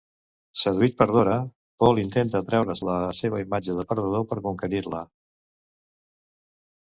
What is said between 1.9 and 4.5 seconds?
intenta treure's la seva imatge de perdedor per